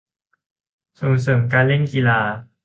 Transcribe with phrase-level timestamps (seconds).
[0.99, 2.19] ส่งเสริมการเล่นกีฬา